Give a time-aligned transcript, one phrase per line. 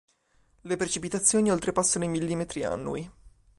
[0.63, 3.11] Le precipitazioni oltrepassano i mm annui.